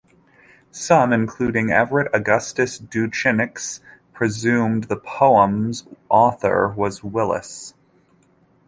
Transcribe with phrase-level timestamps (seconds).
[0.71, 3.81] Some, including Evert Augustus Duyckinck,
[4.13, 7.75] presumed that the poem's author was Willis.